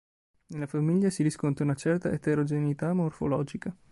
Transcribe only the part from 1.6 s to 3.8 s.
una certa eterogeneità morfologica.